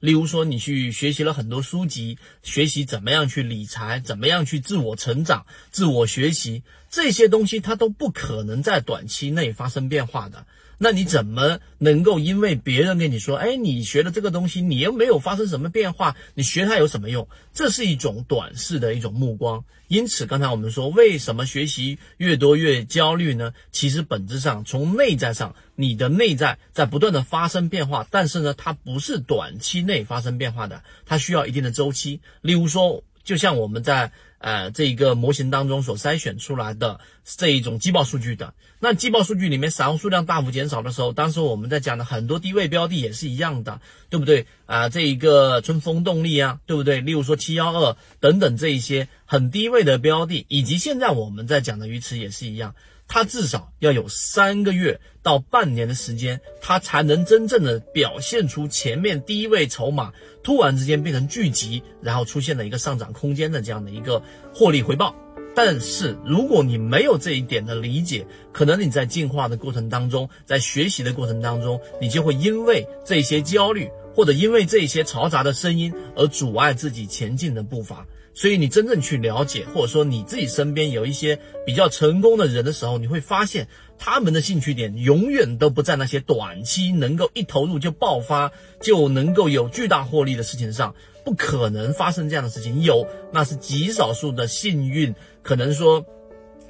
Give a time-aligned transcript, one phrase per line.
[0.00, 10.46] 例如说，你去学习了很多书籍，学习怎么样去理财，怎么样去自我成长、自我学习，这些东西它都不可能在短期内发生变化的。
[10.80, 17.28] 那你怎么能够因为别人跟你说，哎，你学的这个东西，你又没有发生什么变化，你学它有什么用？
[17.52, 19.64] 这是一种短视的一种目光。
[19.88, 23.54] 因此，刚才我们说，为什么学习越多越焦虑呢？
[23.72, 32.20] 其实本质上从内在上，你的内在在不断的发生变化，但是呢，它不是短期内发生变化的，它需要一定的周期。
[32.40, 34.12] 例如说，就像我们在。
[34.38, 44.88] 呃，这一个模型当中所筛选出来的这一种季报数据的，那季报数据里面散户数量大幅减少的时候，当时我们在讲的很多低位标的也是一样的，对不对啊？
[44.88, 47.00] 这一个春风动力啊，对不对？
[47.00, 52.74] 例如说七幺二等等这一些很低位的标的，以及现在我们在讲的鱼池也是一样。
[53.10, 64.22] 它至少要有三个月到半年的时间，它才能真正的表现出前面低位筹码突然之间变成聚集，然后出现了一个上涨空间的这样的一个
[64.54, 65.14] 获利回报。
[65.54, 78.06] 但是如果你没有这一点的理解，可能你在进化的过程当中，在学习的过程当中，你就会因为这些焦虑，或者因为这些嘈杂的声音而阻碍自己前进的步伐。
[78.34, 83.66] 所以你真正去了解，或者说你自己身边有一些比较成功的人的时候，你会发现
[83.98, 90.94] 他们的兴趣点永远都不在那些短期能够一投入就爆发，就能够有巨大获利的事情上，
[91.28, 92.80] 不可能发生这样的事情。
[92.80, 96.06] 有那是极少数的幸运，可能说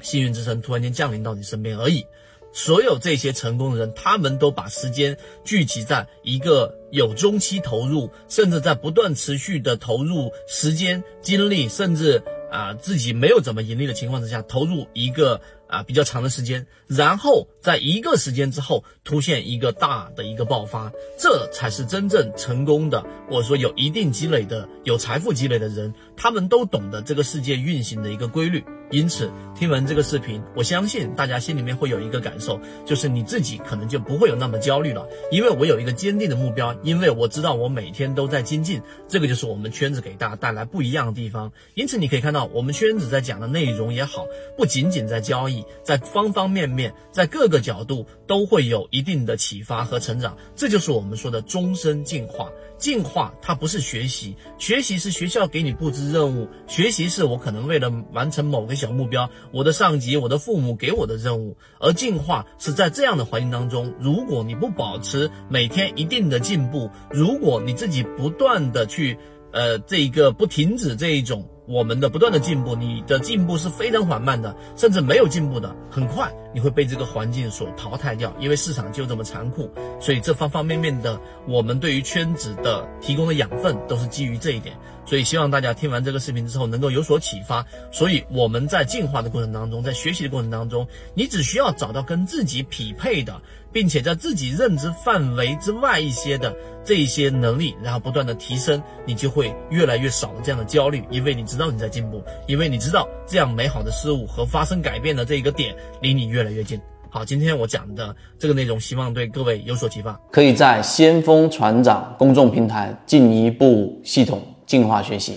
[0.02, 2.06] 幸运之神突然间降临到你身边而已。
[2.52, 28.64] 所有这些成功的人，他们都把时间聚集在一个有中期投入，甚至在不断持续的投入时间、精力，甚至啊自己没有怎么盈利的情况之下，投入一个啊比较长的时间，然后在一个时间之后出现一个大的一个爆发，这才是真正成功的，或者说有一定积累的、有财富积累的人，他们都懂得这个世界运行的一个规律。
[28.90, 41.52] 因此，听完这个视频，我相信大家心里面会有一个感受，就是你自己可能就不会有那么焦虑了，因为我有一个坚定的目标，因为我知道我每天都在精进，这个就是我们圈子给大家带来不一样的地方。
[41.74, 44.26] 因此，你可以看到我们圈子在讲的内容也好，
[44.56, 52.50] 不仅仅在交易，在方方面面，在各个角度都会有一定的启发和成长，这就是我们说的终身进化。
[52.78, 69.18] 进化它不是学习，学习是学校给你布置任务，学习是我可能为了完成某个小目标，我的上级、我的父母给我的任务，而进化是在这样的环境当中，如果你不保持每天一定的进步，如果你自己不断的去，
[69.52, 71.46] 呃，这一个不停止这一种。
[71.68, 75.76] 我们的不断的进步，你的进步是非常缓慢的，甚至没有进步的。
[75.90, 79.70] 很快你会被这个环境所淘汰掉，因为市场就这么残酷。
[80.00, 84.78] 所以这方方面面的，我们对于圈子的提供的养分都是基于这一点。
[85.08, 87.64] 所以希望大家听完这个视频之后能够有所启发。
[87.90, 93.40] 所以我们在进化的过程当中，在学习的过程当中，你只需要找到跟自己匹配的，
[93.72, 96.54] 并且在自己认知范围之外一些的
[96.84, 106.78] 这一些能力，然后不断的提升，你就会越来越少的这样的焦虑，因为你知道你在进步，因为你知道这样美好的事物和发生改变的这一个点离你越来越近。
[107.08, 110.20] 好，今天我讲的这个内容，希望对各位有所启发。
[110.30, 114.42] 可以在先锋船长公众平台进一步系统。
[114.68, 115.36] 进化学习。